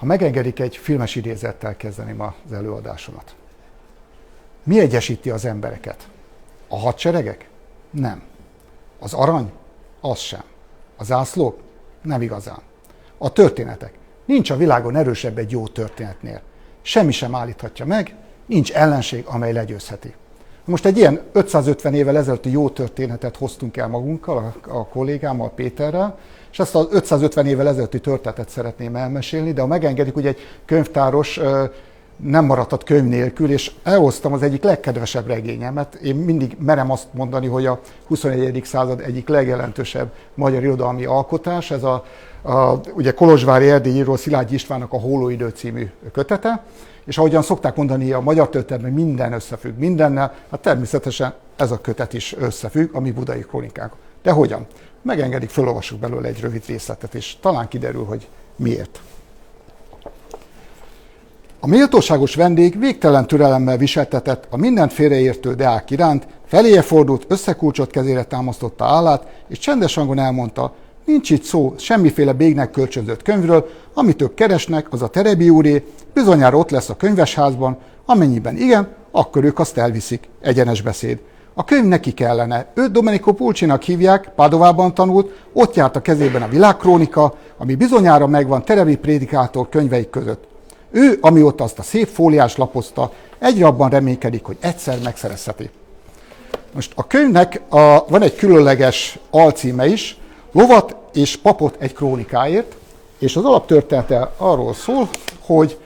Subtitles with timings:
[0.00, 3.34] Ha megengedik, egy filmes idézettel kezdeném az előadásomat.
[4.62, 6.08] Mi egyesíti az embereket?
[6.68, 7.48] A hadseregek?
[7.90, 8.22] Nem.
[8.98, 9.52] Az arany?
[10.00, 10.42] Az sem.
[10.96, 11.60] A zászlók?
[12.02, 12.62] Nem igazán.
[13.18, 13.94] A történetek.
[14.24, 16.40] Nincs a világon erősebb egy jó történetnél.
[16.82, 18.14] Semmi sem állíthatja meg,
[18.46, 20.14] nincs ellenség, amely legyőzheti.
[20.64, 26.18] Most egy ilyen 550 évvel ezelőtti jó történetet hoztunk el magunkkal, a, kollégámmal, Péterrel,
[26.52, 31.40] és ezt az 550 évvel ezelőtti történetet szeretném elmesélni, de ha megengedik, hogy egy könyvtáros
[32.16, 35.94] nem maradhat könyv nélkül, és elhoztam az egyik legkedvesebb regényemet.
[35.94, 38.60] Én mindig merem azt mondani, hogy a 21.
[38.64, 42.04] század egyik legjelentősebb magyar irodalmi alkotás, ez a,
[42.42, 46.62] a ugye Kolozsvári erdélyíró Szilágyi Istvánnak a Hólóidő című kötete,
[47.04, 52.12] és ahogyan szokták mondani, a magyar történetben minden összefügg mindennel, hát természetesen ez a kötet
[52.12, 53.92] is összefügg a mi budai krónikák.
[54.22, 54.66] De hogyan?
[55.02, 59.00] Megengedik, felolvasok belőle egy rövid részletet, és talán kiderül, hogy miért.
[61.60, 68.24] A méltóságos vendég végtelen türelemmel viseltetett a mindent félreértő Deák iránt, feléje fordult, összekulcsot kezére
[68.24, 70.74] támasztotta állát, és csendes hangon elmondta,
[71.10, 76.56] nincs itt szó semmiféle bégnek kölcsönzött könyvről, amit ők keresnek, az a Terebi úré, bizonyára
[76.56, 80.28] ott lesz a könyvesházban, amennyiben igen, akkor ők azt elviszik.
[80.40, 81.18] Egyenes beszéd.
[81.54, 82.66] A könyv neki kellene.
[82.74, 88.64] Őt Domenico Pulcsinak hívják, Padovában tanult, ott járt a kezében a világkrónika, ami bizonyára megvan
[88.64, 90.44] Terebi prédikátor könyveik között.
[90.90, 95.70] Ő, amióta azt a szép fóliás lapozta, egyre abban reménykedik, hogy egyszer megszerezheti.
[96.74, 100.20] Most a könyvnek a, van egy különleges alcíme is,
[100.52, 102.76] Lovat és papot egy krónikáért,
[103.18, 105.08] és az alaptörténete arról szól,
[105.40, 105.78] hogy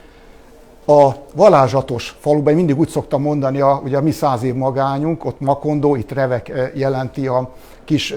[0.85, 5.25] a valázsatos faluban, én mindig úgy szoktam mondani, a, ugye a mi száz év magányunk,
[5.25, 8.13] ott Makondó, itt Revek jelenti a kis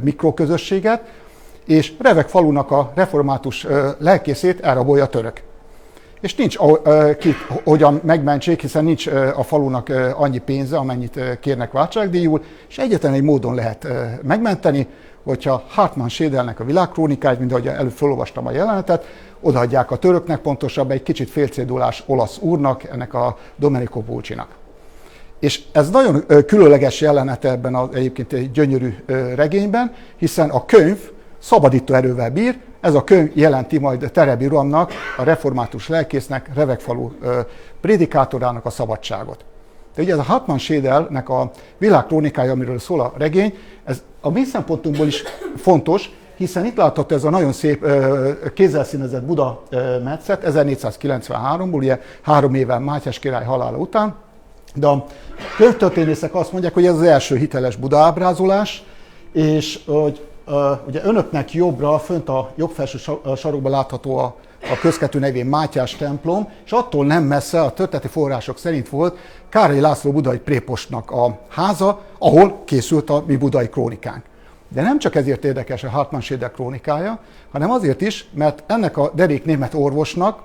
[0.00, 1.02] mikroközösséget,
[1.66, 3.66] és Revek falunak a református
[3.98, 5.42] lelkészét elrabolja a török.
[6.20, 6.56] És nincs
[7.18, 13.22] ki, hogyan megmentsék, hiszen nincs a falunak annyi pénze, amennyit kérnek váltságdíjul, és egyetlen egy
[13.22, 13.86] módon lehet
[14.22, 14.86] megmenteni,
[15.24, 19.06] hogyha Hartmann Sédelnek a világkrónikáit, mint ahogy előbb felolvastam a jelenetet,
[19.40, 24.48] odaadják a töröknek, pontosabban egy kicsit félcédulás olasz úrnak, ennek a Domenico Pulcsinak.
[25.38, 28.94] És ez nagyon különleges jelenete ebben az egyébként egy gyönyörű
[29.34, 30.98] regényben, hiszen a könyv
[31.38, 37.10] szabadító erővel bír, ez a könyv jelenti majd Terebi Uramnak, a református lelkésznek, Revekfalu
[37.80, 39.44] prédikátorának a szabadságot.
[39.94, 44.44] De ugye ez a Hartmann Schädelnek a világkrónikája, amiről szól a regény, ez a mi
[44.44, 45.22] szempontunkból is
[45.56, 47.86] fontos, hiszen itt látható ez a nagyon szép
[48.54, 49.62] kézzel színezett Buda
[50.04, 54.14] metszet 1493-ból, ugye három évvel Mátyás király halála után,
[54.74, 55.06] de a
[55.56, 58.84] könyvtörténészek azt mondják, hogy ez az első hiteles Buda ábrázolás,
[59.32, 60.26] és hogy
[60.86, 62.98] ugye önöknek jobbra, fönt a jobb felső
[63.36, 68.58] sarokban látható a, a közkető nevén Mátyás templom, és attól nem messze a történeti források
[68.58, 74.24] szerint volt Károly László budai prépostnak a háza, ahol készült a mi budai krónikánk.
[74.68, 77.18] De nem csak ezért érdekes a Hartmann Schäder krónikája,
[77.52, 80.42] hanem azért is, mert ennek a derék német orvosnak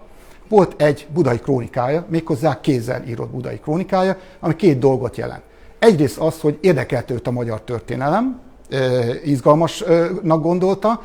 [0.50, 5.42] volt egy budai krónikája, méghozzá kézzel írott budai krónikája, ami két dolgot jelent.
[5.80, 8.40] Egyrészt az, hogy érdekelt őt a magyar történelem,
[9.24, 11.02] izgalmasnak gondolta,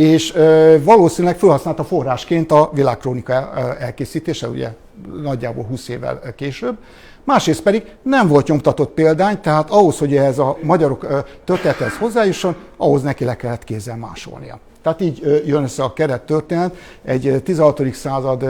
[0.00, 0.34] és
[0.82, 4.72] valószínűleg felhasználta forrásként a világkrónika elkészítése, ugye
[5.22, 6.76] nagyjából 20 évvel később.
[7.24, 13.02] Másrészt pedig nem volt nyomtatott példány, tehát ahhoz, hogy ez a magyarok történethez hozzájusson, ahhoz
[13.02, 14.58] neki le kellett kézzel másolnia.
[14.82, 17.94] Tehát így jön össze a keret történet, egy 16.
[17.94, 18.44] század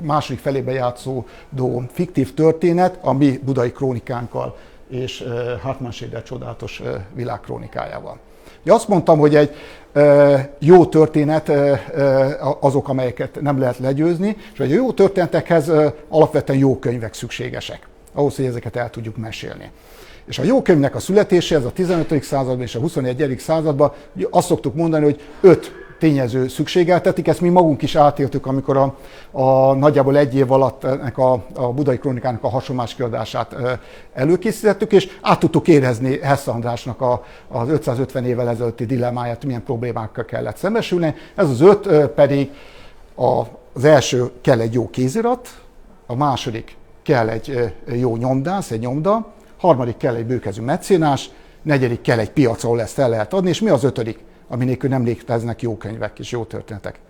[0.00, 4.56] második felébe játszódó fiktív történet, a mi budai krónikánkkal
[4.88, 5.24] és
[5.62, 6.82] Hartmann Schäder csodálatos
[7.14, 8.18] világkrónikájával.
[8.62, 9.54] Ugye azt mondtam, hogy egy
[10.58, 11.52] jó történet
[12.60, 15.70] azok, amelyeket nem lehet legyőzni, és hogy a jó történetekhez
[16.08, 19.70] alapvetően jó könyvek szükségesek, ahhoz, hogy ezeket el tudjuk mesélni.
[20.26, 22.22] És a jó könyvnek a születése, ez a 15.
[22.22, 23.36] században és a 21.
[23.38, 23.92] században,
[24.30, 27.28] azt szoktuk mondani, hogy öt tényező szükségeltetik.
[27.28, 28.94] Ezt mi magunk is átéltük, amikor a,
[29.30, 33.56] a nagyjából egy év alatt ennek a, a budai krónikának a hasonlás kiadását
[34.12, 40.24] előkészítettük, és át tudtuk érezni Hess Andrásnak a, az 550 évvel ezelőtti dilemmáját, milyen problémákkal
[40.24, 41.14] kellett szembesülni.
[41.34, 42.50] Ez az öt pedig
[43.16, 43.42] a,
[43.72, 45.48] az első kell egy jó kézirat,
[46.06, 51.30] a második kell egy jó nyomdász, egy nyomda, harmadik kell egy bőkezű mecénás,
[51.62, 54.28] negyedik kell egy piac, ahol ezt el lehet adni, és mi az ötödik?
[54.50, 57.00] Ami nélkül nem léteznek jó könyvek és jó történetek.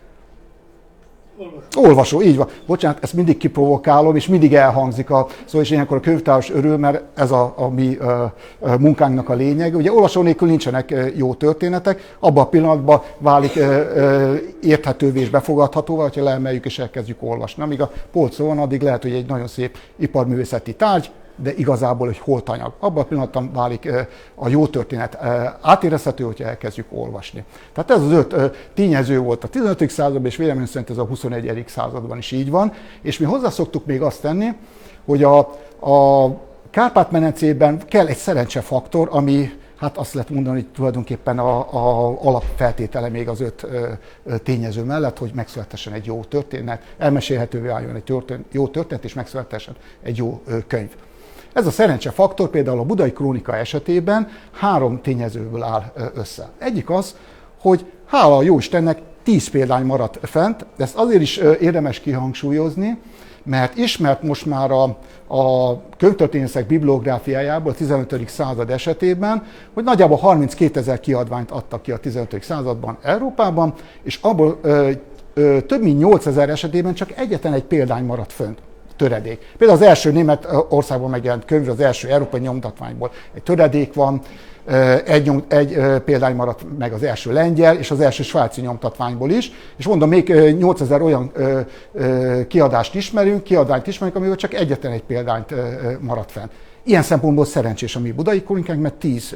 [1.41, 1.83] Olvasó.
[1.83, 2.49] Olvasó, így van.
[2.67, 7.03] Bocsánat, ezt mindig kiprovokálom, és mindig elhangzik a szó, és ilyenkor a könyvtáros örül, mert
[7.15, 9.77] ez a, a mi uh, munkánknak a lényeg.
[9.77, 16.03] Ugye olvasó nélkül nincsenek jó történetek, abban a pillanatban válik uh, uh, érthetővé és befogadhatóvá,
[16.03, 17.63] hogyha leemeljük és elkezdjük olvasni.
[17.63, 21.11] Amíg a polcon van, addig lehet, hogy egy nagyon szép iparművészeti tárgy,
[21.43, 22.73] de igazából egy holtanyag.
[22.79, 23.93] Abban a pillanatban válik
[24.35, 25.19] a jó történet
[25.61, 27.45] átérezhető, hogyha elkezdjük olvasni.
[27.73, 29.91] Tehát ez az öt tényező volt a 15.
[29.91, 31.65] században, és véleményem szerint ez a 21.
[31.67, 32.73] században is így van.
[33.03, 34.49] És mi hozzászoktuk még azt tenni,
[35.05, 35.39] hogy a,
[35.95, 36.29] a
[36.71, 43.29] Kárpát-menencében kell egy szerencsefaktor, ami hát azt lehet mondani, hogy tulajdonképpen a, a alapfeltétele még
[43.29, 48.69] az öt ö, tényező mellett, hogy megszülethessen egy jó történet, elmesélhetővé álljon egy történet, jó
[48.69, 50.91] történet, és megszülethessen egy jó ö, könyv.
[51.53, 56.49] Ez a szerencse faktor például a budai krónika esetében három tényezőből áll össze.
[56.59, 57.17] Egyik az,
[57.61, 62.99] hogy hála a jó Istennek tíz példány maradt fent, ezt azért is érdemes kihangsúlyozni,
[63.43, 64.83] mert ismert most már a,
[65.37, 68.29] a könyvtörténészek bibliográfiájából a 15.
[68.29, 69.45] század esetében,
[69.75, 72.43] hogy nagyjából 32 ezer kiadványt adtak ki a 15.
[72.43, 74.91] században Európában, és abból ö,
[75.35, 78.59] ö, több mint 8 ezer esetében csak egyetlen egy példány maradt fönt
[79.01, 79.39] töredék.
[79.59, 84.21] Például az első német országban megjelent könyv, az első európai nyomtatványból egy töredék van,
[85.05, 89.87] egy, egy példány maradt meg az első lengyel és az első svájci nyomtatványból is, és
[89.87, 91.33] mondom, még 8000 olyan
[92.49, 95.55] kiadást ismerünk, kiadányt ismerünk, amiből csak egyetlen egy példányt
[96.01, 96.49] maradt fenn.
[96.83, 99.35] Ilyen szempontból szerencsés a mi budai kolinkánk, mert 10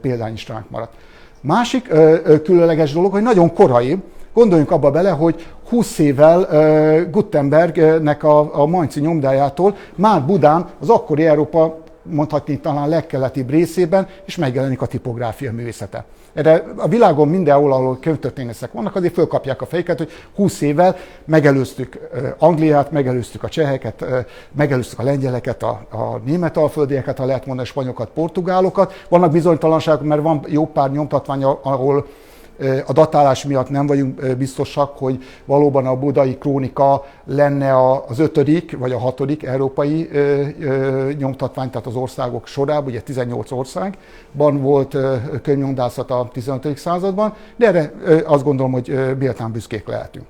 [0.00, 0.92] példány is maradt.
[1.40, 1.88] Másik
[2.44, 3.98] különleges dolog, hogy nagyon korai,
[4.34, 10.88] Gondoljunk abba bele, hogy 20 évvel uh, Gutenbergnek a, a Mainci nyomdájától már Budán, az
[10.88, 16.04] akkori Európa mondhatni talán legkeletibb részében, és megjelenik a tipográfia művészete.
[16.34, 21.98] Erre a világon mindenhol, ahol könyvtörténészek vannak, azért fölkapják a fejeket, hogy 20 évvel megelőztük
[22.38, 24.04] Angliát, megelőztük a cseheket,
[24.56, 28.92] megelőztük a lengyeleket, a, a német alföldieket, ha lehet mondani, a spanyokat, portugálokat.
[29.08, 32.06] Vannak bizonytalanságok, mert van jó pár nyomtatvány, ahol
[32.86, 38.92] a datálás miatt nem vagyunk biztosak, hogy valóban a budai krónika lenne az ötödik vagy
[38.92, 40.08] a hatodik európai
[41.18, 44.96] nyomtatvány, tehát az országok sorában, ugye 18 országban volt
[45.42, 46.78] könyvnyomdászat a 15.
[46.78, 47.92] században, de erre
[48.24, 50.26] azt gondolom, hogy méltán büszkék lehetünk.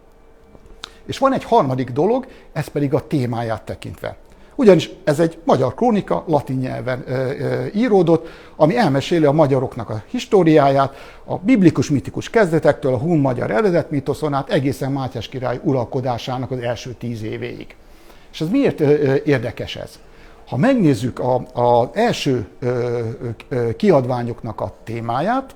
[1.07, 4.17] És van egy harmadik dolog, ez pedig a témáját tekintve.
[4.55, 10.03] Ugyanis ez egy magyar krónika, latin nyelven ö, ö, íródott, ami elmeséli a magyaroknak a
[10.11, 10.95] históriáját,
[11.25, 16.93] a biblikus mitikus kezdetektől, a hun magyar eredetmitoszon át egészen Mátyás király uralkodásának az első
[16.93, 17.77] tíz évéig.
[18.33, 19.99] És ez miért ö, érdekes ez?
[20.49, 21.21] Ha megnézzük
[21.53, 22.47] az első
[23.77, 25.55] kiadványoknak a témáját,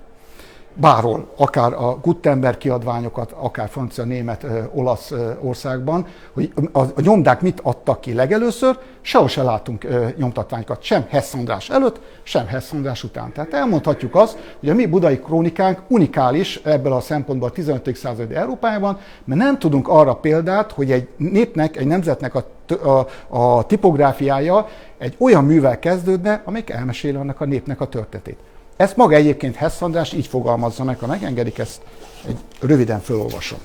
[0.76, 8.00] bárhol, akár a Gutenberg kiadványokat, akár francia, német, olasz országban, hogy a nyomdák mit adtak
[8.00, 9.86] ki legelőször, sehol se látunk
[10.16, 11.34] nyomtatványokat, sem Hess
[11.68, 13.32] előtt, sem Hess után.
[13.32, 17.96] Tehát elmondhatjuk azt, hogy a mi budai krónikánk unikális ebből a szempontból a 15.
[17.96, 22.44] századi Európájában, mert nem tudunk arra példát, hogy egy népnek, egy nemzetnek a,
[22.88, 23.06] a,
[23.38, 24.68] a tipográfiája
[24.98, 28.38] egy olyan művel kezdődne, amelyik elmeséli annak a népnek a történetét.
[28.76, 31.80] Ezt maga egyébként Hess András így fogalmazza meg, ha megengedik, ezt
[32.26, 33.58] egy röviden felolvasom.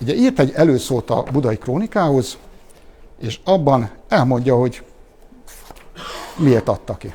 [0.00, 2.38] Ugye írt egy előszót a budai krónikához,
[3.20, 4.82] és abban elmondja, hogy
[6.36, 7.14] miért adta ki.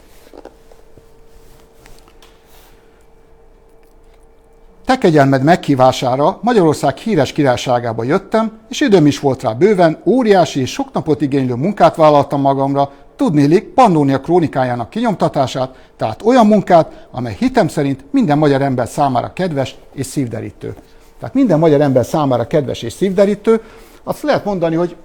[4.86, 10.72] Te kegyelmed meghívására Magyarország híres királyságába jöttem, és időm is volt rá bőven, óriási és
[10.72, 17.68] sok napot igénylő munkát vállaltam magamra, Tudnélik Pannónia krónikájának kinyomtatását, tehát olyan munkát, amely hitem
[17.68, 20.76] szerint minden magyar ember számára kedves és szívderítő.
[21.20, 23.62] Tehát minden magyar ember számára kedves és szívderítő,
[24.04, 24.96] azt lehet mondani, hogy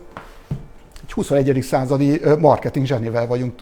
[1.02, 1.62] egy 21.
[1.62, 3.60] századi marketing zsenivel vagyunk,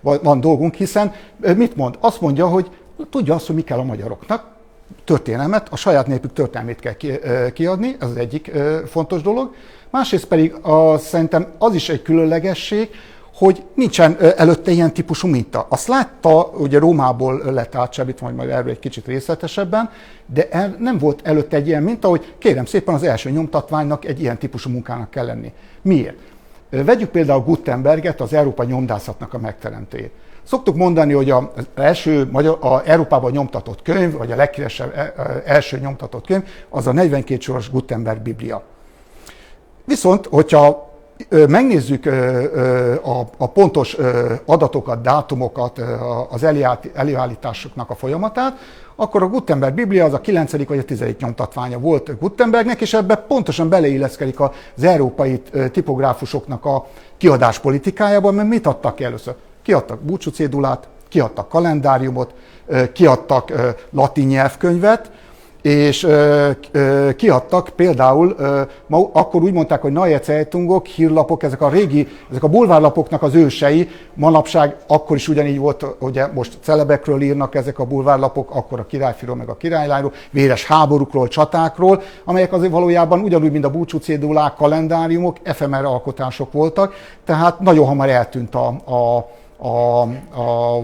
[0.00, 1.12] van dolgunk, hiszen
[1.56, 1.96] mit mond?
[2.00, 2.70] Azt mondja, hogy
[3.10, 4.44] tudja azt, hogy mi kell a magyaroknak,
[5.04, 6.96] történelmet, a saját népük történelmét kell
[7.52, 8.50] kiadni, ez az egyik
[8.86, 9.54] fontos dolog.
[9.90, 12.90] Másrészt pedig a, szerintem az is egy különlegesség,
[13.40, 15.66] hogy nincsen előtte ilyen típusú minta.
[15.68, 19.90] Azt látta, ugye Rómából lett átsábítva, majd erről egy kicsit részletesebben,
[20.26, 24.20] de el, nem volt előtte egy ilyen minta, hogy kérem szépen az első nyomtatványnak egy
[24.20, 25.52] ilyen típusú munkának kell lenni.
[25.82, 26.16] Miért?
[26.70, 30.12] Vegyük például Gutenberget, az Európa nyomdászatnak a megteremtőjét.
[30.42, 31.44] Szoktuk mondani, hogy az
[31.74, 36.86] első magyar, a Európában nyomtatott könyv, vagy a leghíresebb e, e, első nyomtatott könyv, az
[36.86, 38.62] a 42 soros Gutenberg Biblia.
[39.84, 40.89] Viszont, hogyha
[41.48, 42.06] megnézzük
[43.36, 43.96] a, pontos
[44.44, 45.80] adatokat, dátumokat,
[46.30, 46.44] az
[46.94, 48.58] előállításoknak a folyamatát,
[48.96, 50.66] akkor a Gutenberg Biblia az a 9.
[50.66, 51.04] vagy a 10.
[51.20, 54.50] nyomtatványa volt Gutenbergnek, és ebbe pontosan beleilleszkedik az
[54.82, 56.86] európai tipográfusoknak a
[57.16, 59.34] kiadás politikájában, mert mit adtak ki először?
[59.62, 62.34] Kiadtak búcsúcédulát, kiadtak kalendáriumot,
[62.92, 63.52] kiadtak
[63.90, 65.10] latin nyelvkönyvet,
[65.62, 71.60] és ö, ö, kiadtak például, ö, ma, akkor úgy mondták, hogy Neue Zeitungok, hírlapok, ezek
[71.60, 77.22] a régi, ezek a bulvárlapoknak az ősei, manapság akkor is ugyanígy volt, ugye most celebekről
[77.22, 82.72] írnak ezek a bulvárlapok, akkor a királyfiról meg a királylányról, véres háborúkról, csatákról, amelyek azért
[82.72, 88.66] valójában ugyanúgy, mint a búcsú cédulák, kalendáriumok, efemer alkotások voltak, tehát nagyon hamar eltűnt a,
[88.84, 89.26] a,
[89.68, 90.00] a,
[90.40, 90.82] a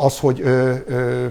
[0.00, 1.26] az, hogy ö, ö,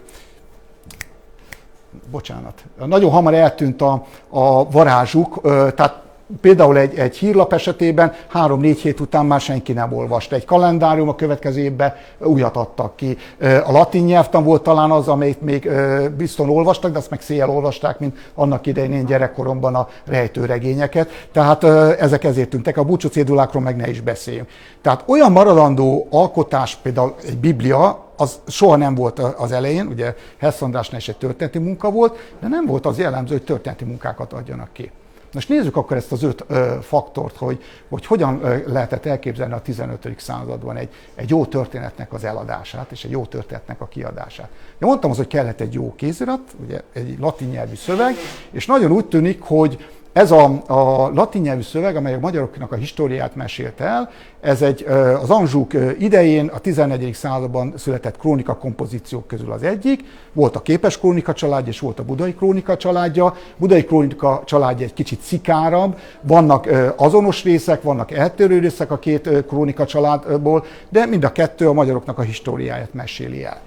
[2.12, 5.42] bocsánat, nagyon hamar eltűnt a, a varázsuk,
[5.76, 6.02] tehát
[6.42, 10.36] Például egy, egy hírlap esetében három-négy hét után már senki nem olvasta.
[10.36, 13.18] Egy kalendárium a következő évben újat adtak ki.
[13.40, 15.70] A latin nyelvtan volt talán az, amelyet még
[16.18, 21.28] bizton olvastak, de azt meg széjjel olvasták, mint annak idején én gyerekkoromban a rejtőregényeket.
[21.32, 21.64] Tehát
[22.00, 22.78] ezek ezért tűntek.
[22.78, 24.48] A búcsú cédulákról meg ne is beszéljünk.
[24.82, 30.62] Tehát olyan maradandó alkotás, például egy biblia, az soha nem volt az elején, ugye Hess
[30.62, 34.70] Andrásnál is egy történeti munka volt, de nem volt az jellemző, hogy történeti munkákat adjanak
[34.74, 34.92] ki.
[35.34, 39.62] Most nézzük akkor ezt az öt ö, faktort, hogy, hogy hogyan ö, lehetett elképzelni a
[39.62, 40.10] 15.
[40.18, 44.50] században egy, egy jó történetnek az eladását és egy jó történetnek a kiadását.
[44.80, 48.16] Ja, mondtam az, hogy kellett egy jó kézirat, ugye egy latin nyelvű szöveg,
[48.52, 52.76] és nagyon úgy tűnik, hogy ez a, a latin nyelvű szöveg, amely a magyaroknak a
[52.76, 54.10] históriát mesélte el,
[54.42, 54.86] ez egy
[55.22, 57.14] az Anzsúk idején, a 14.
[57.14, 60.04] században született krónika kompozíciók közül az egyik.
[60.34, 63.36] Volt a képes krónika családja, és volt a budai krónika családja.
[63.58, 69.86] Budai krónika családja egy kicsit szikárabb, vannak azonos részek, vannak eltérő részek a két krónika
[69.86, 73.67] családból, de mind a kettő a magyaroknak a históriáját meséli el.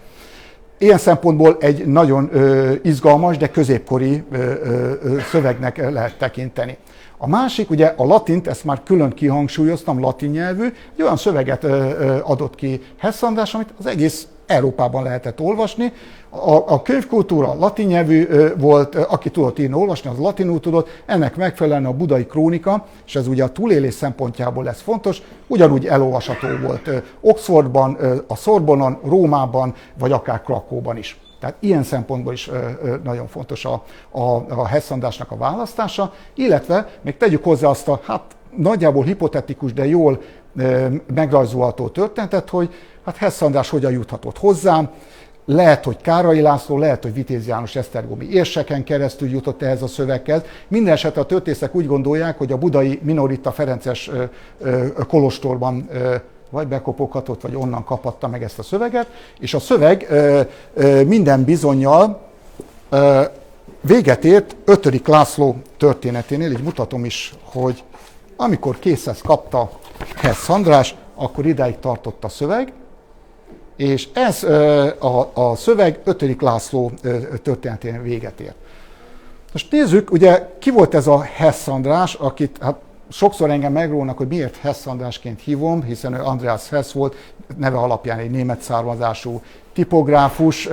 [0.83, 2.31] Ilyen szempontból egy nagyon
[2.83, 4.23] izgalmas, de középkori
[5.31, 6.77] szövegnek lehet tekinteni.
[7.19, 11.65] A másik, ugye a latint, ezt már külön kihangsúlyoztam, latin nyelvű, egy olyan szöveget
[12.23, 15.93] adott ki Hess András, amit az egész Európában lehetett olvasni.
[16.31, 18.27] A, a könyvkultúra latin nyelvű
[18.59, 23.27] volt, aki tudott írni, olvasni, az latinul tudott, ennek megfelelően a budai krónika, és ez
[23.27, 30.43] ugye a túlélés szempontjából lesz fontos, ugyanúgy elolvasható volt Oxfordban, a Sorbonon, Rómában, vagy akár
[30.43, 31.21] Krakóban is.
[31.41, 32.51] Tehát ilyen szempontból is
[33.05, 38.23] nagyon fontos a, a, a Hessandásnak a választása, illetve még tegyük hozzá azt a hát
[38.57, 40.21] nagyjából hipotetikus, de jól
[41.15, 44.91] megrajzolható történetet, hogy hát Hess András hogyan juthatott hozzám,
[45.45, 50.43] lehet, hogy Kárai László, lehet, hogy Vitéz János Esztergomi érseken keresztül jutott ehhez a szöveghez.
[50.69, 54.11] Minden esetre a történészek úgy gondolják, hogy a budai minorita Ferences
[55.09, 55.89] kolostorban
[56.51, 59.07] vagy bekopoghatott, vagy onnan kapatta meg ezt a szöveget,
[59.39, 60.09] és a szöveg
[61.07, 62.21] minden bizonyal
[63.81, 65.07] véget ért 5.
[65.09, 67.83] László történeténél, így mutatom is, hogy
[68.37, 69.71] amikor készhez kapta
[70.17, 72.73] Hess András, akkor idáig tartott a szöveg,
[73.81, 74.43] és ez
[74.99, 76.43] a, a szöveg 5.
[76.43, 76.91] László
[77.43, 78.55] történeténél véget ért.
[79.53, 82.77] Most nézzük, ugye ki volt ez a Hess András, akit hát
[83.09, 87.17] sokszor engem megrónak, hogy miért Hess Andrásként hívom, hiszen ő Andreas Hess volt,
[87.57, 90.69] neve alapján egy német származású tipográfus,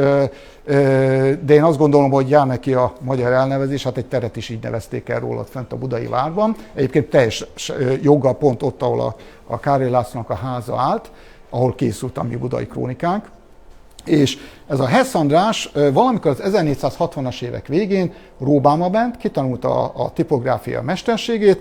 [0.65, 4.63] de én azt gondolom, hogy jár neki a magyar elnevezés, hát egy teret is így
[4.63, 6.55] nevezték el róla fent a Budai Várban.
[6.73, 7.45] Egyébként teljes
[8.01, 11.11] joggal pont ott, ahol a, a Károly Lászlónak a háza állt,
[11.50, 13.30] ahol készült a mi budai krónikánk.
[14.06, 14.38] És
[14.68, 20.82] ez a Hess András valamikor az 1460-as évek végén Róbáma bent kitanulta a, a tipográfia
[20.82, 21.60] mesterségét,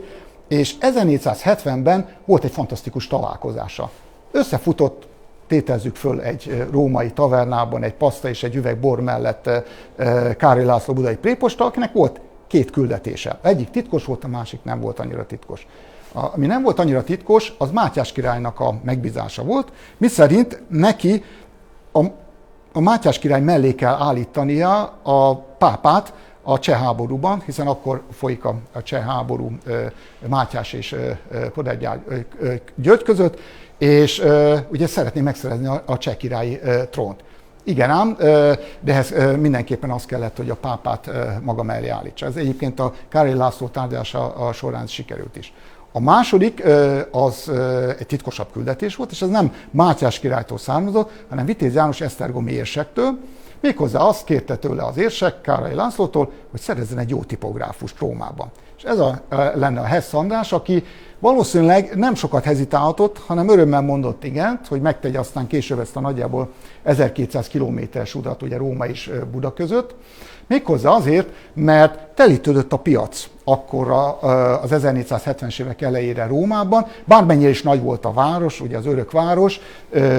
[0.49, 3.91] és 1470-ben volt egy fantasztikus találkozása.
[4.31, 5.07] Összefutott,
[5.47, 9.51] tétezzük föl egy római tavernában, egy paszta és egy üveg bor mellett
[10.37, 13.39] Károly László budai préposta, akinek volt két küldetése.
[13.43, 15.67] Egyik titkos volt, a másik nem volt annyira titkos.
[16.17, 21.25] Ami nem volt annyira titkos, az Mátyás királynak a megbízása volt, miszerint neki
[21.93, 22.05] a,
[22.73, 28.55] a Mátyás király mellé kell állítania a pápát, a cseh háborúban, hiszen akkor folyik a,
[28.73, 29.51] a cseh háború
[30.29, 30.97] Mátyás és
[31.55, 32.01] Podegyár
[32.75, 33.41] György között,
[33.79, 34.23] és
[34.69, 37.25] ugye szeretné megszerezni a, a cseh királyi trónt.
[37.65, 38.17] Igen ám,
[38.81, 41.11] de ehhez mindenképpen az kellett, hogy a pápát
[41.43, 42.27] maga mellé állítsa.
[42.27, 45.53] Ez egyébként a Károly László tárgyalása során sikerült is.
[45.97, 46.63] A második
[47.11, 47.51] az
[47.99, 53.19] egy titkosabb küldetés volt, és ez nem Mátyás királytól származott, hanem Vitéz János Esztergomi érsektől,
[53.61, 58.51] Méghozzá azt kérte tőle az érsek, Károly Lászlótól, hogy szerezzen egy jó tipográfus Rómában.
[58.77, 59.23] És ez a,
[59.55, 60.85] lenne a Hess András, aki
[61.19, 66.51] valószínűleg nem sokat hezitálhatott, hanem örömmel mondott igent, hogy megtegye aztán később ezt a nagyjából
[66.83, 69.95] 1200 kilométeres utat ugye Róma és Buda között.
[70.47, 73.91] Méghozzá azért, mert telítődött a piac akkor
[74.63, 79.61] az 1470-es évek elejére Rómában, bármennyire is nagy volt a város, ugye az örök város,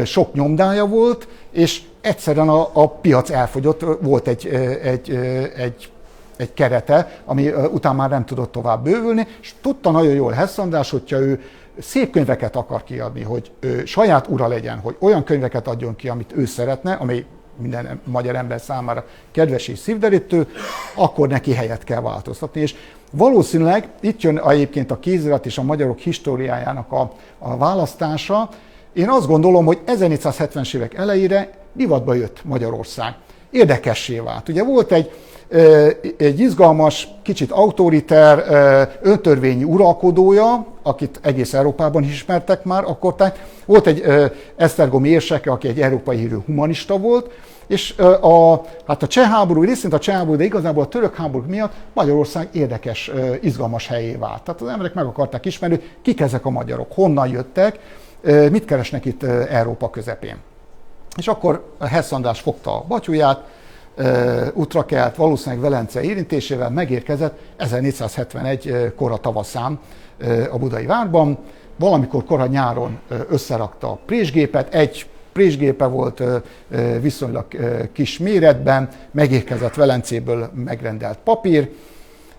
[0.06, 4.48] sok nyomdája volt, és egyszerűen a, a piac elfogyott, volt egy,
[4.82, 5.10] egy,
[5.56, 5.92] egy
[6.38, 10.90] egy kerete, ami után már nem tudott tovább bővülni, és tudta nagyon jól Hess András,
[10.90, 11.42] hogyha ő
[11.80, 16.34] szép könyveket akar kiadni, hogy ő saját ura legyen, hogy olyan könyveket adjon ki, amit
[16.36, 17.26] ő szeretne, ami
[17.58, 20.48] minden magyar ember számára kedves és szívderítő,
[20.96, 22.62] akkor neki helyet kell változtatni.
[22.62, 22.76] És
[23.12, 28.50] valószínűleg itt jön egyébként a kézirat és a magyarok históriájának a, a választása.
[28.94, 33.16] Én azt gondolom, hogy 1470-es évek elejére divatba jött Magyarország.
[33.50, 34.50] Érdekessé vált.
[34.50, 35.12] Ugye volt egy
[36.18, 38.44] egy izgalmas, kicsit autoriter,
[39.02, 43.16] öntörvényi uralkodója, akit egész Európában ismertek már akkor.
[43.16, 44.04] Tehát volt egy
[44.56, 47.32] Esztergomi érseke, aki egy európai hírű humanista volt,
[47.68, 51.46] és a, hát a cseh háború, részint a cseh háború, de igazából a török háború
[51.48, 53.12] miatt Magyarország érdekes,
[53.42, 54.42] izgalmas helyé vált.
[54.42, 57.80] Tehát az emberek meg akarták ismerni, kik ezek a magyarok, honnan jöttek,
[58.52, 60.38] mit keresnek itt Európa közepén.
[61.18, 63.44] És akkor Hess András fogta a batyuját,
[64.54, 69.80] útra kelt, valószínűleg Velence érintésével megérkezett 1471 kora tavaszán
[70.52, 71.38] a budai várban.
[71.80, 73.00] Valamikor kora nyáron
[73.30, 76.24] összerakta a présgépet, egy présgépe volt
[77.02, 77.46] viszonylag
[77.94, 81.72] kis méretben, megérkezett Velencéből megrendelt papír,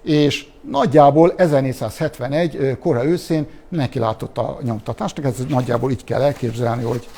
[0.02, 7.08] és nagyjából 1471 kora őszén neki látott a nyomtatásnak, ez nagyjából így kell elképzelni, hogy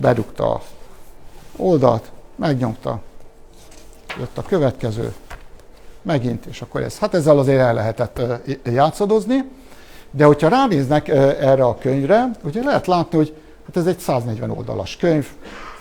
[0.00, 0.60] bedugta
[1.56, 3.00] oldalt, megnyomta,
[4.18, 5.12] jött a következő,
[6.02, 6.98] megint, és akkor ez.
[6.98, 8.22] Hát ezzel azért el lehetett
[8.64, 9.44] játszadozni,
[10.10, 13.34] de hogyha ránéznek erre a könyvre, ugye lehet látni, hogy
[13.66, 15.26] hát ez egy 140 oldalas könyv,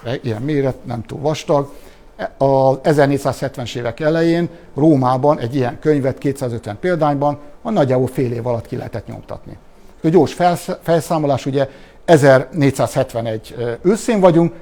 [0.03, 1.73] e, ilyen méret, nem túl vastag.
[2.15, 8.47] E, a 1470-es évek elején Rómában egy ilyen könyvet 250 példányban a nagyjából fél év
[8.47, 9.57] alatt ki lehetett nyomtatni.
[10.03, 10.37] A gyors
[10.81, 11.69] felszámolás, ugye
[12.05, 14.53] 1471 őszén vagyunk,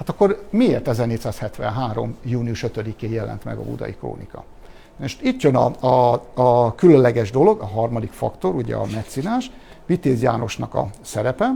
[0.00, 2.16] Hát akkor miért 1473.
[2.24, 4.44] június 5-én jelent meg a Budai Krónika?
[4.96, 9.50] Most itt jön a, a, a különleges dolog, a harmadik faktor, ugye a meccínás,
[9.86, 11.50] Vitéz Jánosnak a szerepe,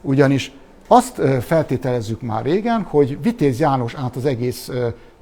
[0.00, 0.52] ugyanis
[0.86, 4.70] azt feltételezzük már régen, hogy Vitéz János át az egész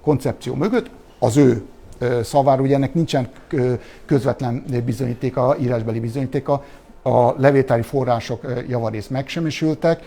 [0.02, 1.62] koncepció mögött, az ő
[2.22, 3.28] szavára, ugye ennek nincsen
[4.06, 6.64] közvetlen bizonyítéka, írásbeli bizonyítéka,
[7.02, 10.02] a levételi források javarészt megsemmisültek,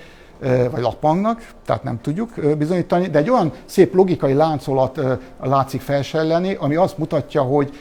[0.71, 5.00] vagy lappangnak, tehát nem tudjuk bizonyítani, de egy olyan szép logikai láncolat
[5.41, 7.71] látszik felsejleni, ami azt mutatja, hogy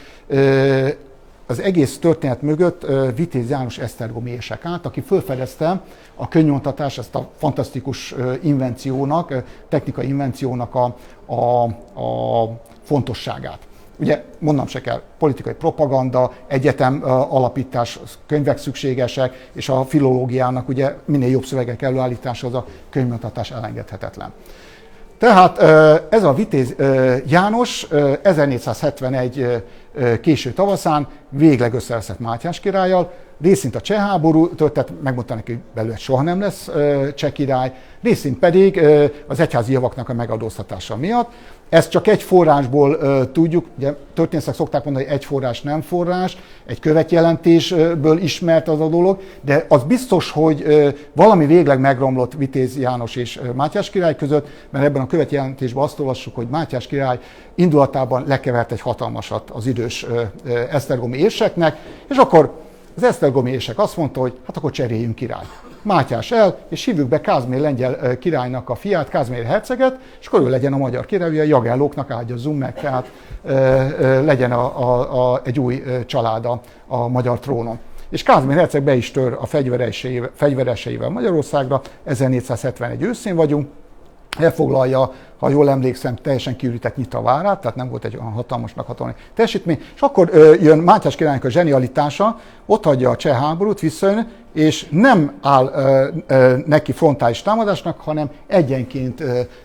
[1.47, 5.81] az egész történet mögött Vitéz János Esztergomi ések át, aki felfedezte
[6.15, 9.35] a könyvontatás, ezt a fantasztikus invenciónak,
[9.69, 11.63] technikai invenciónak a, a,
[12.01, 12.51] a
[12.83, 13.59] fontosságát.
[13.97, 21.31] Ugye mondom se kell, politikai propaganda, egyetem alapítás, könyvek szükségesek, és a filológiának ugye minél
[21.31, 24.33] jobb szövegek előállítása az a könyvmutatás elengedhetetlen.
[25.19, 25.59] Tehát
[26.13, 26.75] ez a Vitéz
[27.27, 27.87] János
[28.23, 29.63] 1471
[30.21, 35.97] késő tavaszán végleg összeveszett Mátyás királlyal, részint a cseh háború tehát megmondta neki, hogy belőle
[35.97, 36.71] soha nem lesz
[37.15, 38.81] cseh király, részint pedig
[39.27, 41.33] az egyházi javaknak a megadóztatása miatt.
[41.69, 46.37] Ezt csak egy forrásból uh, tudjuk, ugye történészek szokták mondani, hogy egy forrás nem forrás,
[46.67, 52.79] egy követjelentésből ismert az a dolog, de az biztos, hogy uh, valami végleg megromlott Vitéz
[52.79, 57.19] János és Mátyás király között, mert ebben a követjelentésben azt olvassuk, hogy Mátyás király
[57.55, 61.77] indulatában lekevert egy hatalmasat az idős uh, uh, Esztergomi érseknek,
[62.09, 62.65] és akkor
[62.97, 65.49] az Esztergomi érsek azt mondta, hogy hát akkor cseréljünk királyt.
[65.83, 70.49] Mátyás el, és hívjuk be Kázmér lengyel királynak a fiát, Kázmér herceget, és akkor ő
[70.51, 73.11] legyen a magyar király, a jagellóknak ágyazzunk meg, tehát
[73.45, 77.79] e, e, legyen a, a, a, egy új család a, a magyar trónon.
[78.09, 83.69] És Kázmér herceg be is tör a fegyvereseivel, fegyvereseivel Magyarországra, 1471 őszén vagyunk,
[84.39, 89.13] elfoglalja, ha jól emlékszem, teljesen kiürített nyitva várát, tehát nem volt egy olyan hatalmasnak hatalmi
[89.35, 94.29] teljesítmény, és akkor ö, jön Mátyás királynak a zsenialitása, ott hagyja a cseh háborút, visszajön,
[94.53, 99.23] és nem áll ö, ö, neki frontális támadásnak, hanem egyenként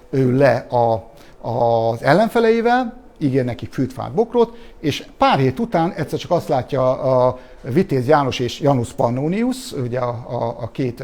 [0.09, 1.09] ő le a,
[1.49, 7.39] az ellenfeleivel, ígér neki fűtfát, bokrot, és pár hét után egyszer csak azt látja a
[7.61, 11.03] Vitéz János és Janus Pannonius, ugye a, a, a két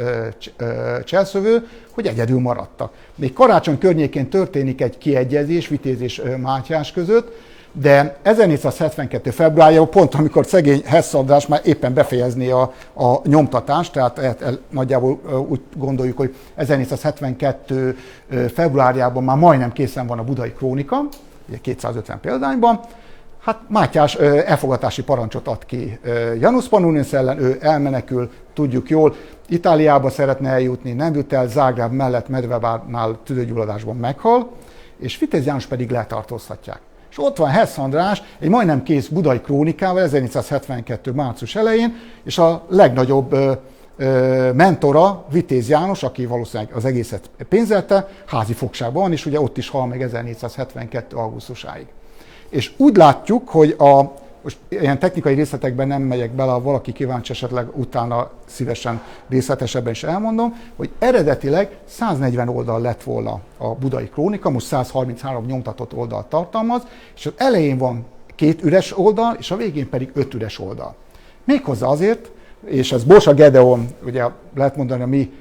[1.03, 2.93] cselszövő, hogy egyedül maradtak.
[3.17, 7.31] Még karácsony környékén történik egy kiegyezés Vitéz és Mátyás között,
[7.71, 9.29] de 1472.
[9.29, 14.59] februárjában, pont amikor szegény Hess András már éppen befejezné a, a nyomtatást, tehát el, el,
[14.69, 17.97] nagyjából úgy gondoljuk, hogy 1472.
[18.53, 21.07] februárjában már majdnem készen van a budai krónika,
[21.47, 22.79] ugye 250 példányban,
[23.47, 25.99] Hát Mátyás elfogatási parancsot ad ki
[26.39, 29.15] Janusz Pannonius ellen, ő elmenekül, tudjuk jól,
[29.47, 34.51] Itáliába szeretne eljutni, nem jut el, Zágráb mellett Medvevárnál tüdőgyulladásban meghal,
[34.99, 36.79] és Vitéz János pedig letartóztatják.
[37.11, 41.11] És ott van Hess András, egy majdnem kész budai krónikával 1472.
[41.11, 43.35] március elején, és a legnagyobb
[44.53, 49.69] mentora, Vitéz János, aki valószínűleg az egészet pénzelte, házi fogságban van, és ugye ott is
[49.69, 51.15] hal meg 1472.
[51.15, 51.87] augusztusáig.
[52.49, 54.01] És úgy látjuk, hogy a,
[54.41, 60.03] most ilyen technikai részletekben nem megyek bele, ha valaki kíváncsi esetleg utána szívesen részletesebben is
[60.03, 66.81] elmondom, hogy eredetileg 140 oldal lett volna a budai krónika, most 133 nyomtatott oldal tartalmaz,
[67.15, 68.05] és az elején van
[68.35, 70.95] két üres oldal, és a végén pedig öt üres oldal.
[71.43, 72.31] Méghozzá azért,
[72.65, 75.31] és ez Borsa Gedeon, ugye lehet mondani a mi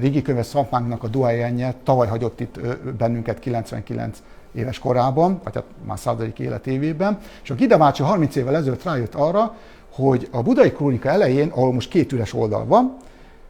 [0.00, 2.60] Rigi könyves szakmánknak a duájenje, tavaly hagyott itt
[2.98, 4.22] bennünket 99
[4.54, 9.14] éves korában, vagy hát már századik életévében, és a Gida bácsi 30 évvel ezelőtt rájött
[9.14, 9.54] arra,
[9.92, 12.96] hogy a budai krónika elején, ahol most két üres oldal van,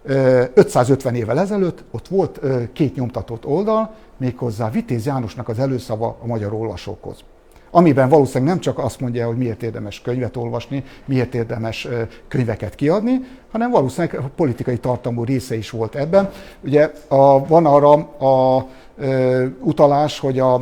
[0.05, 2.41] 550 évvel ezelőtt ott volt
[2.73, 7.25] két nyomtatott oldal, méghozzá Vitéz Jánosnak az előszava a magyar olvasókhoz.
[7.75, 11.89] Amiben valószínűleg nem csak azt mondja, hogy miért érdemes könyvet olvasni, miért érdemes
[12.29, 16.31] könyveket kiadni, hanem valószínűleg a politikai tartalmú része is volt ebben.
[16.65, 18.67] Ugye a, van arra a, a,
[19.61, 20.61] utalás, hogy a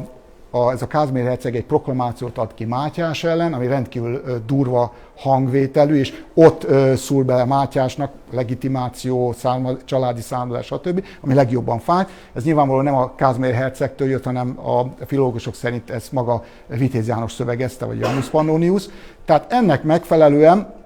[0.51, 5.99] a, ez a Kázmér herceg egy proklamációt ad ki Mátyás ellen, ami rendkívül durva hangvételű,
[5.99, 12.05] és ott szúr bele Mátyásnak legitimáció, szálma, családi számlás, stb., ami legjobban fáj.
[12.33, 17.33] Ez nyilvánvalóan nem a Kázmér hercegtől jött, hanem a filológusok szerint ez maga Vitéz János
[17.33, 18.89] szövegezte, vagy Janus Pannonius.
[19.25, 20.79] Tehát ennek megfelelően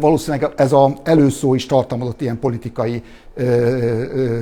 [0.00, 3.02] valószínűleg ez az előszó is tartalmazott ilyen politikai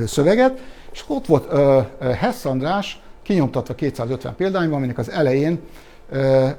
[0.07, 0.61] szöveget,
[0.93, 1.53] és ott volt
[2.19, 5.61] Hess András, kinyomtatva 250 példányban, aminek az elején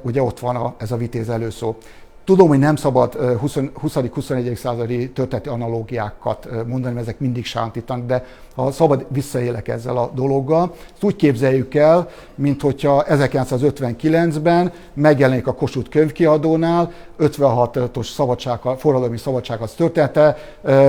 [0.02, 1.76] ugye ott van a, ez a vitéz előszó.
[2.24, 4.56] Tudom, hogy nem szabad 20.-21.
[4.56, 10.74] századi történeti analógiákat mondani, mert ezek mindig sántítanak, de ha szabad, visszaélek ezzel a dologgal.
[10.94, 19.62] Ezt úgy képzeljük el, mint hogyha 1959-ben megjelenik a Kossuth könyvkiadónál, 56-os szabadság, forradalmi szabadság
[19.62, 20.38] az története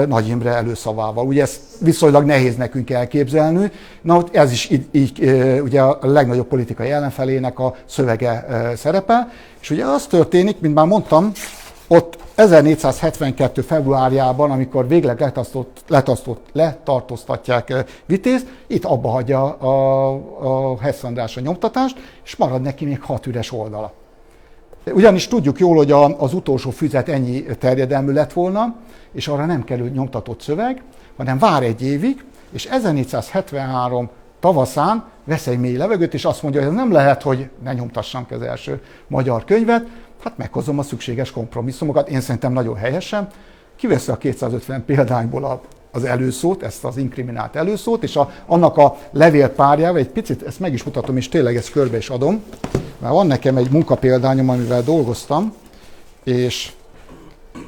[0.09, 1.27] Nagy Imre előszavával.
[1.27, 3.71] Ugye ezt viszonylag nehéz nekünk elképzelni.
[4.03, 5.21] Na, ez is így, így
[5.63, 9.31] ugye a legnagyobb politikai ellenfelének a szövege szerepel.
[9.61, 11.33] És ugye az történik, mint már mondtam,
[11.89, 13.63] ott 1472.
[13.63, 21.03] februárjában, amikor végleg letasztott, letasztott, letartóztatják Vitéz, itt abba hagyja a, a Hess
[21.37, 23.93] a nyomtatást, és marad neki még hat üres oldala.
[24.93, 28.75] Ugyanis tudjuk jól, hogy a, az utolsó füzet ennyi terjedelmű lett volna,
[29.13, 30.83] és arra nem kerül nyomtatott szöveg,
[31.17, 36.71] hanem vár egy évig, és 1473 tavaszán vesz egy mély levegőt, és azt mondja, hogy
[36.71, 39.87] ez nem lehet, hogy ne nyomtassam ki az első magyar könyvet,
[40.23, 43.29] hát meghozom a szükséges kompromisszumokat, én szerintem nagyon helyesen,
[43.77, 48.97] kiveszi a 250 példányból a, az előszót, ezt az inkriminált előszót, és a, annak a
[49.11, 52.43] levélpárjával, egy picit ezt meg is mutatom, és tényleg ezt körbe is adom,
[52.99, 55.55] mert van nekem egy munkapéldányom, amivel dolgoztam,
[56.25, 56.73] és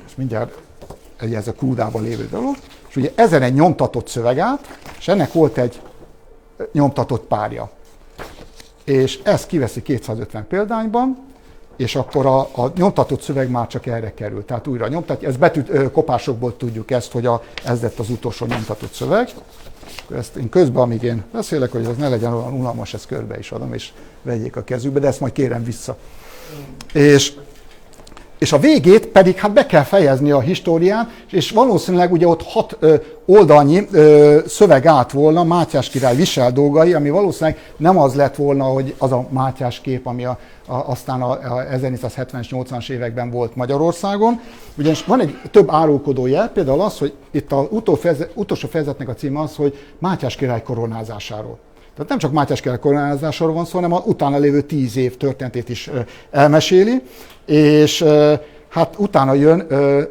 [0.07, 0.59] ezt mindjárt
[1.21, 2.57] egy ez a kúdában lévő dolog,
[2.89, 5.81] és ugye ezen egy nyomtatott szöveg át, és ennek volt egy
[6.73, 7.71] nyomtatott párja.
[8.85, 11.28] És ezt kiveszi 250 példányban,
[11.79, 14.45] és akkor a, a nyomtatott szöveg már csak erre kerül.
[14.45, 15.29] Tehát újra nyomtatja.
[15.29, 19.29] Ez betűt kopásokból tudjuk ezt, hogy a, ez lett az utolsó nyomtatott szöveg.
[20.17, 23.53] Ezt én közben, amíg én beszélek, hogy ez ne legyen olyan unalmas, ezt körbe is
[23.53, 25.97] adom, és vegyék a kezükbe, de ezt majd kérem vissza.
[26.93, 27.33] És
[28.39, 32.77] és a végét pedig hát be kell fejezni a histórián, és valószínűleg ugye ott hat
[32.81, 32.95] ö,
[33.27, 38.65] oldalnyi ö, szöveg át volna Mátyás király visel dolgai, ami valószínűleg nem az lett volna,
[38.65, 43.57] hogy az a Mátyás kép, ami a, a, aztán a, a 1470-es, 80-as években volt
[43.57, 44.41] Magyarországon.
[44.79, 47.67] Ugyanis van egy több árulkodó jel, például az, hogy itt az
[48.35, 51.59] utolsó fejezetnek a címe az, hogy Mátyás király koronázásáról.
[51.99, 55.69] Tehát nem csak Mátyás király koronázásáról van szó, hanem a utána lévő tíz év történetét
[55.69, 55.91] is
[56.31, 57.03] elmeséli,
[57.47, 58.05] és
[58.69, 59.67] hát utána jön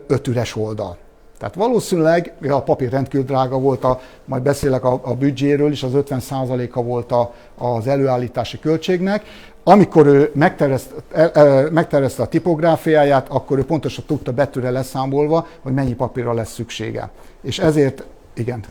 [0.07, 0.97] öt üres oldal.
[1.39, 5.91] Tehát valószínűleg a papír rendkívül drága volt, a, majd beszélek a, a büdzséről is, az
[5.93, 9.23] 50%-a volt a, az előállítási költségnek.
[9.63, 16.33] Amikor ő megtervezte, megtervezte a tipográfiáját, akkor ő pontosan tudta betűre leszámolva, hogy mennyi papírra
[16.33, 17.09] lesz szüksége.
[17.41, 18.63] És ezért, igen,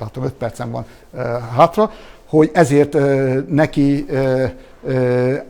[0.00, 0.84] látom 5 percem van
[1.56, 1.90] hátra,
[2.32, 2.96] hogy ezért
[3.48, 4.06] neki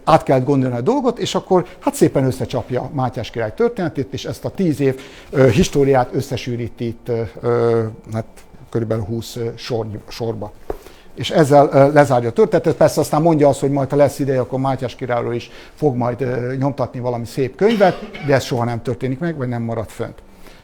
[0.04, 4.44] át kellett gondolni a dolgot, és akkor hát szépen összecsapja Mátyás király történetét, és ezt
[4.44, 5.00] a tíz év
[5.52, 7.10] históriát összesűríti itt
[8.12, 8.24] hát,
[8.70, 10.52] körülbelül 20 sor, sorba.
[11.14, 12.76] És ezzel lezárja a történetet.
[12.76, 16.26] Persze aztán mondja azt, hogy majd ha lesz ideje, akkor Mátyás királyról is fog majd
[16.58, 20.22] nyomtatni valami szép könyvet, de ez soha nem történik meg, vagy nem marad fönt.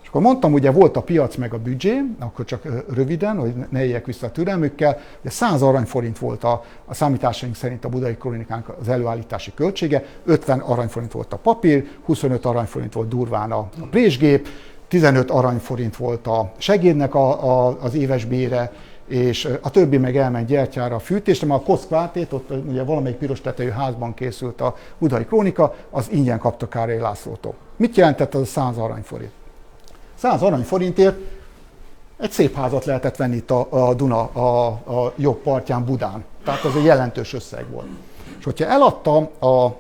[0.09, 3.85] És akkor mondtam, ugye volt a piac meg a büdzsé, akkor csak röviden, hogy ne
[3.85, 8.69] éljek vissza a türelmükkel, ugye 100 aranyforint volt a, a számításaink szerint a budai kronikánk
[8.81, 14.49] az előállítási költsége, 50 aranyforint volt a papír, 25 aranyforint volt durván a, a présgép,
[14.89, 18.73] 15 aranyforint volt a segédnek a, a, az éves bére,
[19.07, 23.41] és a többi meg elment gyertyára a fűtésre, mert a Koszkvátét, ott ugye valamelyik piros
[23.41, 27.55] tetejű házban készült a budai krónika, az ingyen kapta Károly Lászlótól.
[27.77, 29.38] Mit jelentett az a 100 aranyforint?
[30.19, 31.17] 100 aranyforintért
[32.19, 36.25] egy szép házat lehetett venni itt a, a Duna a, a jobb partján Budán.
[36.45, 37.87] Tehát az egy jelentős összeg volt.
[38.39, 39.77] És hogyha eladta a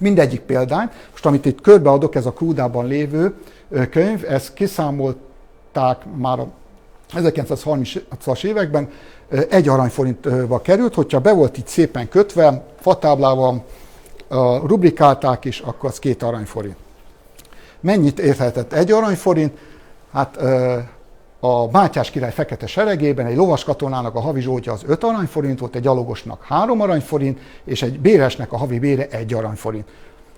[0.00, 3.34] mindegyik példány, most amit itt körbeadok, ez a Krúdában lévő
[3.90, 6.46] könyv, ezt kiszámolták már a
[7.14, 8.90] 1930-as években,
[9.48, 13.64] egy aranyforintba került, hogyha be volt itt szépen kötve, fatáblával
[14.64, 16.76] rubrikálták is, akkor az két aranyforint.
[17.80, 19.58] Mennyit érhetett egy aranyforint?
[20.12, 20.36] Hát
[21.40, 25.74] a Mátyás király fekete seregében egy lovas katonának a havi zsótja az 5 aranyforint volt,
[25.74, 29.88] egy gyalogosnak 3 aranyforint, és egy béresnek a havi bére 1 aranyforint.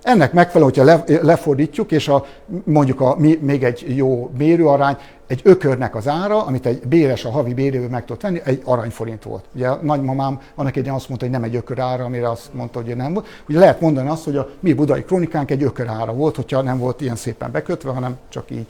[0.03, 2.25] Ennek megfelelően, hogyha lefordítjuk, és a,
[2.65, 7.55] mondjuk a, még egy jó mérőarány, egy ökörnek az ára, amit egy béres a havi
[7.55, 9.45] béréből meg tudott venni, egy aranyforint volt.
[9.55, 12.83] Ugye a nagymamám annak egy azt mondta, hogy nem egy ökör ára, amire azt mondta,
[12.83, 13.27] hogy nem volt.
[13.49, 16.79] Ugye lehet mondani azt, hogy a mi budai kronikánk egy ökör ára volt, hogyha nem
[16.79, 18.67] volt ilyen szépen bekötve, hanem csak így.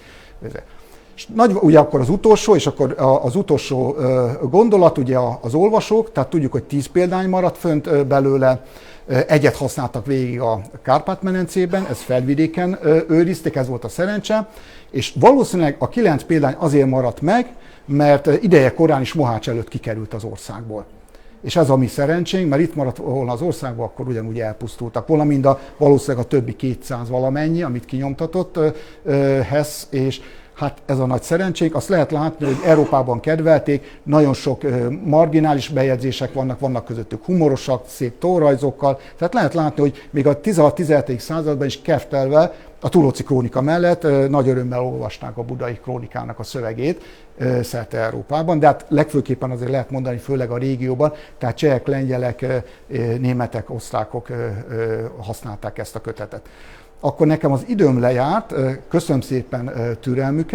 [1.17, 3.97] És nagy, ugye akkor az utolsó, és akkor az utolsó
[4.51, 8.65] gondolat, ugye az olvasók, tehát tudjuk, hogy tíz példány maradt fönt belőle,
[9.27, 14.49] Egyet használtak végig a Kárpát-menencében, ez felvidéken őrizték, ez volt a szerencse,
[14.91, 17.55] és valószínűleg a kilenc példány azért maradt meg,
[17.87, 20.85] mert ideje korán is Mohács előtt kikerült az országból.
[21.43, 25.25] És ez a mi szerencsénk, mert itt maradt volna az országban, akkor ugyanúgy elpusztultak volna,
[25.25, 28.59] mind a valószínűleg a többi 200 valamennyi, amit kinyomtatott
[29.49, 30.21] Hess, és
[30.63, 31.75] Hát ez a nagy szerencsénk.
[31.75, 34.63] Azt lehet látni, hogy Európában kedvelték, nagyon sok
[35.05, 38.99] marginális bejegyzések vannak, vannak közöttük humorosak, szép tórajzokkal.
[39.19, 41.19] Tehát lehet látni, hogy még a 16-17.
[41.19, 47.03] században is keftelve a Tulóci krónika mellett nagy örömmel olvasták a budai krónikának a szövegét
[47.63, 52.47] szerte Európában, de hát legfőképpen azért lehet mondani, főleg a régióban, tehát csehek, lengyelek,
[53.19, 54.29] németek, osztrákok
[55.19, 56.49] használták ezt a kötetet
[57.05, 58.55] akkor nekem az időm lejárt,
[58.89, 60.51] köszönöm szépen türelmüket.